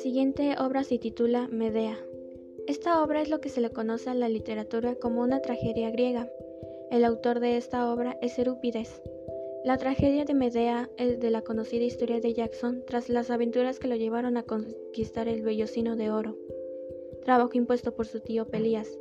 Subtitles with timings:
[0.00, 1.98] siguiente obra se titula Medea.
[2.66, 6.26] Esta obra es lo que se le conoce en la literatura como una tragedia griega.
[6.90, 9.02] El autor de esta obra es Eurípides.
[9.62, 13.88] La tragedia de Medea es de la conocida historia de Jackson tras las aventuras que
[13.88, 16.34] lo llevaron a conquistar el vellocino de oro,
[17.22, 18.98] trabajo impuesto por su tío Pelías.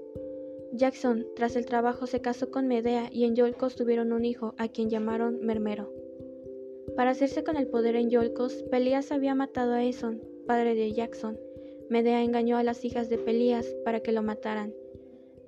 [0.73, 4.67] Jackson, tras el trabajo, se casó con Medea y en Yolcos tuvieron un hijo, a
[4.67, 5.93] quien llamaron Mermero.
[6.97, 11.39] Para hacerse con el poder en Yolcos, Pelías había matado a Eson, padre de Jackson.
[11.91, 14.73] Medea engañó a las hijas de Pelías para que lo mataran.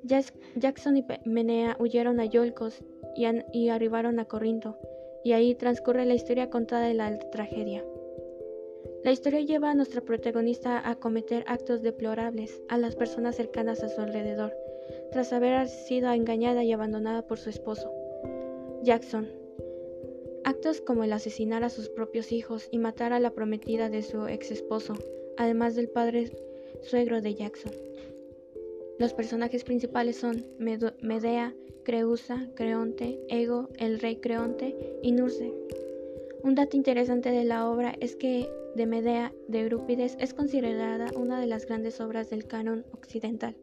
[0.03, 2.83] Jackson y Menea huyeron a Yolcos
[3.15, 4.77] y, y arribaron a Corinto,
[5.23, 7.83] y ahí transcurre la historia contada de la tragedia.
[9.03, 13.89] La historia lleva a nuestra protagonista a cometer actos deplorables a las personas cercanas a
[13.89, 14.53] su alrededor,
[15.11, 17.91] tras haber sido engañada y abandonada por su esposo.
[18.83, 19.40] Jackson.
[20.43, 24.27] Actos como el asesinar a sus propios hijos y matar a la prometida de su
[24.27, 24.95] ex esposo,
[25.37, 26.31] además del padre
[26.81, 27.71] suegro de Jackson.
[28.97, 35.53] Los personajes principales son Medea, Creusa, Creonte, Ego, el rey Creonte y Nurse.
[36.43, 41.39] Un dato interesante de la obra es que de Medea de Eurípides es considerada una
[41.39, 43.55] de las grandes obras del canon occidental.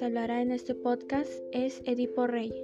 [0.00, 2.54] Se hablará en este podcast es Edipo Rey.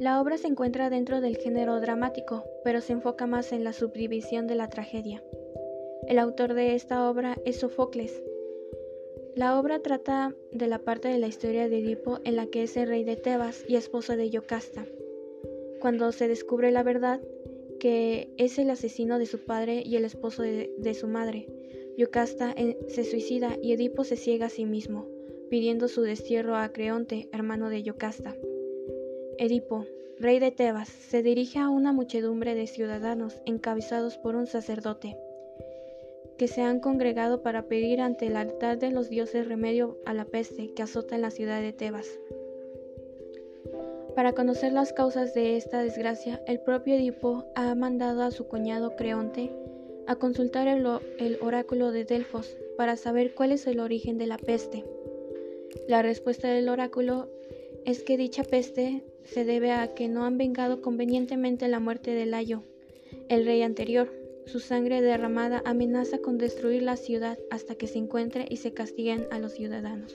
[0.00, 4.48] La obra se encuentra dentro del género dramático, pero se enfoca más en la subdivisión
[4.48, 5.22] de la tragedia.
[6.08, 8.20] El autor de esta obra es Sofocles,
[9.36, 12.76] la obra trata de la parte de la historia de Edipo en la que es
[12.76, 14.84] el rey de Tebas y esposo de Yocasta.
[15.78, 17.20] Cuando se descubre la verdad
[17.78, 21.46] que es el asesino de su padre y el esposo de, su madre,
[21.96, 25.11] Yocasta eh, se suicida y Edipo se ciega a sí mismo,
[25.52, 28.34] pidiendo su destierro a Creonte, hermano de Yocasta.
[29.36, 29.84] Edipo,
[30.18, 35.14] rey de Tebas, se dirige a una muchedumbre de ciudadanos encabezados por un sacerdote
[36.38, 40.24] que se han congregado para pedir ante el altar de los dioses remedio a la
[40.24, 42.08] peste que azota en la ciudad de Tebas.
[44.16, 48.96] Para conocer las causas de esta desgracia, el propio Edipo ha mandado a su cuñado
[48.96, 49.52] Creonte
[50.06, 50.88] a consultar el,
[51.18, 54.82] el, oráculo de Delfos para saber cuál es el origen de la peste.
[55.88, 57.28] La respuesta del oráculo
[57.84, 62.26] es que dicha peste se debe a que no han vengado convenientemente la muerte de
[62.26, 62.62] Layo,
[63.28, 64.12] el rey anterior,
[64.46, 69.26] su sangre derramada amenaza con destruir la ciudad hasta que se encuentre y se castiguen
[69.30, 70.14] a los ciudadanos.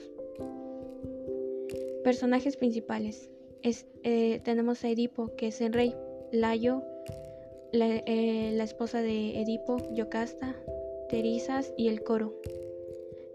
[2.04, 3.30] Personajes principales.
[3.62, 5.94] Eh, tenemos a Edipo, que es el rey,
[6.32, 6.82] Layo,
[7.72, 10.54] eh, la, esposa de Edipo, Yocasta,
[11.08, 12.34] Terisas y el coro.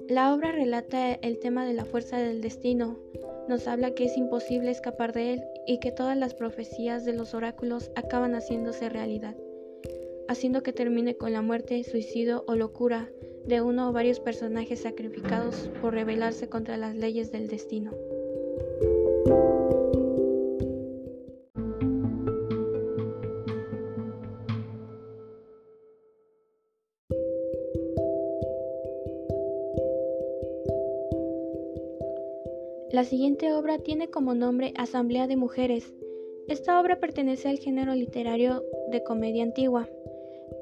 [0.10, 3.00] La obra relata el tema de la fuerza del destino,
[3.48, 7.34] nos habla que es imposible escapar de él y que todas las profecías de los
[7.34, 9.36] oráculos acaban haciéndose realidad
[10.28, 13.10] haciendo que termine con la muerte, suicidio o locura
[13.46, 17.92] de uno o varios personajes sacrificados por rebelarse contra las leyes del destino.
[32.94, 35.92] La siguiente obra tiene como nombre Asamblea de Mujeres.
[36.48, 39.90] Esta obra pertenece al género literario de comedia antigua.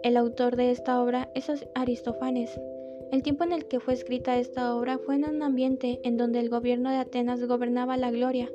[0.01, 2.57] El autor de esta obra es Aristófanes.
[3.11, 6.39] El tiempo en el que fue escrita esta obra fue en un ambiente en donde
[6.39, 8.49] el gobierno de Atenas gobernaba la gloria,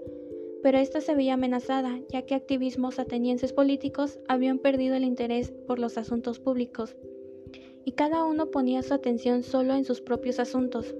[0.62, 5.78] pero esta se veía amenazada, ya que activismos atenienses políticos habían perdido el interés por
[5.78, 6.96] los asuntos públicos,
[7.84, 10.94] y cada uno ponía su atención solo en sus propios asuntos.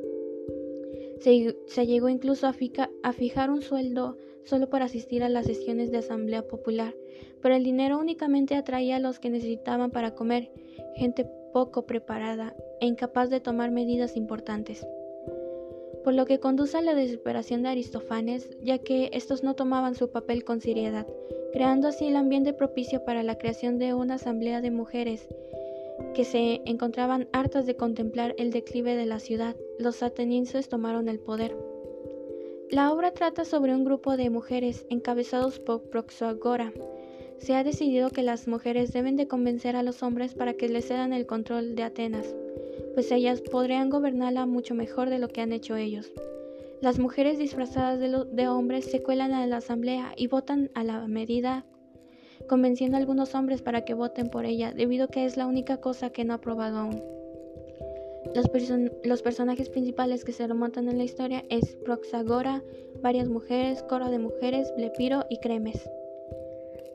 [1.21, 2.55] Se, llegó incluso a,
[3.03, 6.95] a fijar un sueldo solo para asistir a las sesiones de asamblea popular,
[7.43, 10.51] pero el dinero únicamente atraía a los que necesitaban para comer,
[10.95, 14.87] gente poco preparada e incapaz de tomar medidas importantes.
[16.05, 20.11] Por lo que conduce a la desesperación de Aristófanes, ya que estos no tomaban su
[20.11, 21.07] papel con seriedad,
[21.53, 25.29] creando así el ambiente propicio para la creación de una asamblea de mujeres
[26.15, 29.57] que se encontraban hartas de contemplar el declive de la ciudad.
[29.79, 31.55] Los atenienses tomaron el poder.
[32.71, 36.73] La obra trata sobre un grupo de mujeres encabezados por Proxagora.
[37.37, 40.87] Se ha decidido que las mujeres deben de convencer a los hombres para que les
[40.89, 42.35] cedan el control de Atenas,
[42.95, 46.11] pues ellas podrían gobernarla mucho mejor de lo que han hecho ellos.
[46.81, 51.07] Las mujeres disfrazadas de, de hombres se cuelan a la asamblea y votan a la
[51.07, 51.67] medida,
[52.49, 55.83] convenciendo a algunos hombres para que voten por ella, debido a que es la única
[55.83, 57.16] cosa que no ha aprobado aún.
[58.35, 62.63] Los, personajes principales que se remontan en la historia es Proxagora,
[63.03, 65.89] varias mujeres, coro de mujeres, Blepiro y Cremes.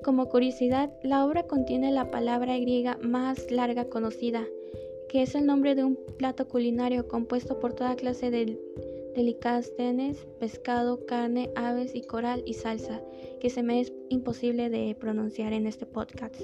[0.03, 4.45] Como curiosidad, la obra contiene la palabra griega más larga conocida,
[5.09, 8.57] que es el nombre de un plato culinario compuesto por toda clase de
[9.15, 13.01] delicatessen, pescado, carne, aves y coral y salsa,
[13.39, 16.41] que se me es imposible de pronunciar en este podcast.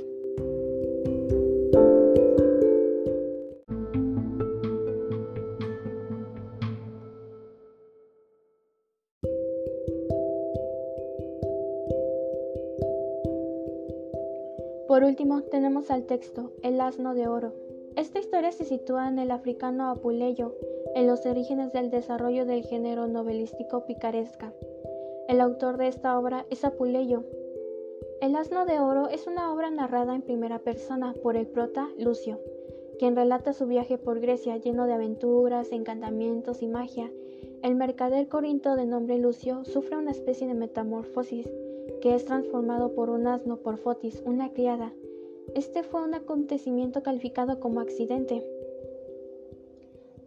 [15.18, 17.52] Último, tenemos al texto El asno de oro.
[17.96, 20.54] Esta historia se sitúa en el africano Apuleyo,
[20.94, 24.54] en los orígenes del desarrollo del género novelístico picaresca.
[25.28, 27.24] El autor de esta obra es Apuleyo.
[28.22, 32.40] El asno de oro es una obra narrada en primera persona por el prota Lucio,
[33.00, 37.12] quien relata su viaje por Grecia lleno de aventuras, encantamientos y magia.
[37.64, 41.50] El mercader corinto de nombre Lucio sufre una especie de metamorfosis
[42.02, 44.94] que es transformado por un asno por Fotis, una criada.
[45.58, 48.46] Este fue un acontecimiento calificado como accidente.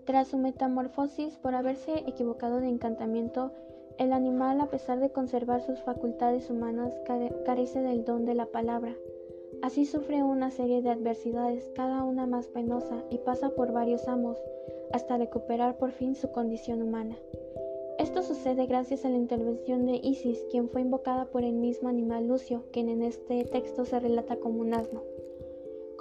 [0.04, 3.52] Tras su metamorfosis, por haberse equivocado de encantamiento,
[3.96, 6.92] el animal, a pesar de conservar sus facultades humanas,
[7.46, 8.96] carece del don de la palabra.
[9.62, 14.36] Así sufre una serie de adversidades, cada una más penosa, y pasa por varios amos,
[14.90, 17.16] hasta recuperar por fin su condición humana.
[18.00, 22.26] Esto sucede gracias a la intervención de Isis, quien fue invocada por el mismo animal
[22.26, 25.02] Lucio, quien en este texto se relata como un asno.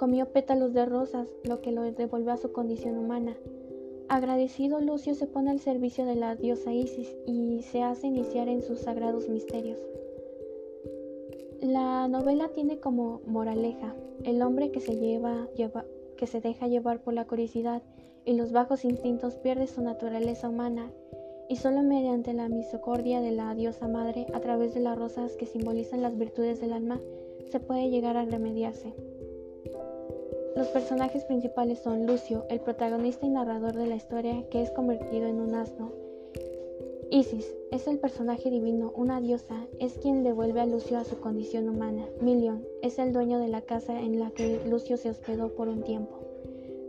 [0.00, 3.36] Comió pétalos de rosas, lo que lo devolvió a su condición humana.
[4.08, 8.62] Agradecido, Lucio se pone al servicio de la diosa Isis y se hace iniciar en
[8.62, 9.78] sus sagrados misterios.
[11.60, 13.94] La novela tiene como moraleja
[14.24, 15.48] el hombre que se, lleva,
[16.16, 17.82] que se deja llevar por la curiosidad
[18.24, 20.90] y los bajos instintos pierde su naturaleza humana
[21.50, 25.44] y solo mediante la misericordia de la diosa madre, a través de las rosas que
[25.44, 27.02] simbolizan las virtudes del alma,
[27.50, 28.94] se puede llegar a remediarse.
[30.56, 35.26] Los personajes principales son Lucio, el protagonista y narrador de la historia que es convertido
[35.26, 35.92] en un asno.
[37.10, 41.68] Isis es el personaje divino, una diosa, es quien devuelve a Lucio a su condición
[41.68, 42.06] humana.
[42.20, 45.82] Milion es el dueño de la casa en la que Lucio se hospedó por un
[45.82, 46.20] tiempo.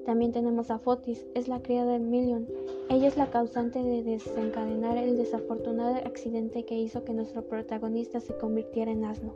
[0.05, 2.47] También tenemos a Fotis, es la criada de Million.
[2.89, 8.35] Ella es la causante de desencadenar el desafortunado accidente que hizo que nuestro protagonista se
[8.35, 9.33] convirtiera en asno.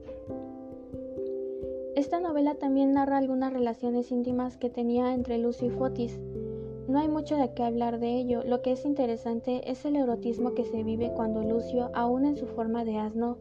[2.06, 6.20] Esta novela también narra algunas relaciones íntimas que tenía entre Lucio y Fotis.
[6.88, 10.54] No hay mucho de qué hablar de ello, lo que es interesante es el erotismo
[10.54, 13.40] que se vive cuando Lucio, aún en su forma de asno,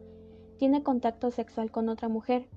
[0.57, 2.47] tiene contacto sexual con otra mujer.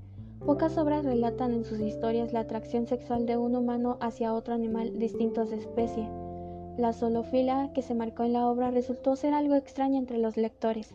[0.47, 4.99] Pocas obras relatan en sus historias la atracción sexual de un humano hacia otro animal
[4.99, 6.09] distinto de especie.
[6.79, 10.95] La zoofilia que se marcó en la obra resultó ser algo extraño entre los lectores.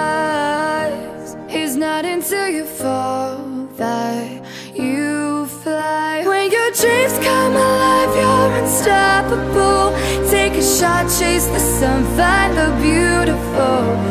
[2.83, 3.37] Not
[3.77, 4.41] until
[4.73, 9.91] you fall that dreams come alive, you're unstoppable.
[10.29, 14.10] Take a shot, chase the sun, find the beautiful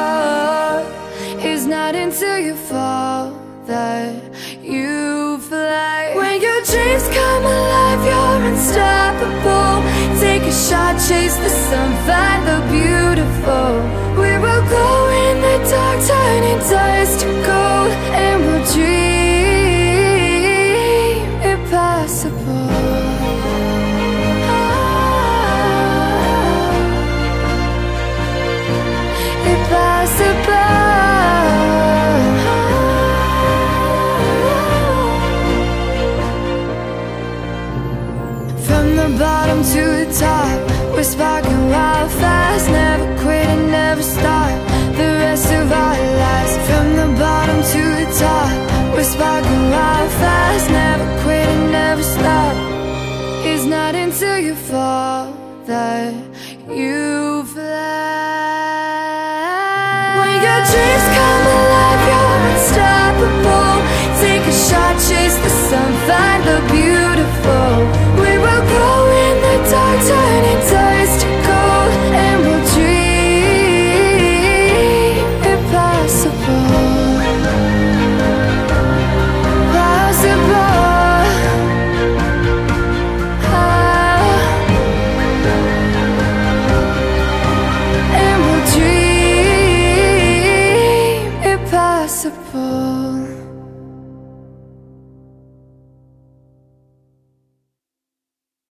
[10.71, 13.69] shot, chase the sun, find the beautiful.
[14.21, 14.89] We will go
[15.25, 17.91] in the dark, turning dust to gold
[18.23, 19.10] And we'll dream.
[54.71, 56.13] That
[56.69, 57.00] you